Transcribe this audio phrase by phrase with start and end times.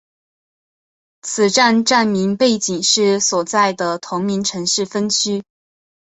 [1.21, 5.43] 此站站名背景是所在的同名城市分区。